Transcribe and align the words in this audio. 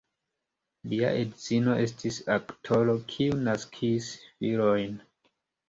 Lia 0.93 1.11
edzino 1.25 1.75
estis 1.83 2.17
aktoro, 2.37 2.97
kiu 3.13 3.39
naskis 3.45 4.11
filojn. 4.27 5.01